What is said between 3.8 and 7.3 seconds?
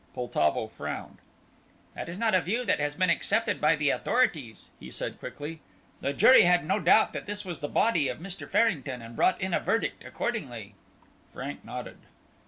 authorities," he said quickly. "The jury had no doubt that